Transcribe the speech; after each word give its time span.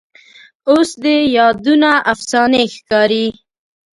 اوس 0.69 0.89
دې 1.03 1.15
یادونه 1.37 1.91
افسانې 2.13 2.63
ښکاري 2.75 3.25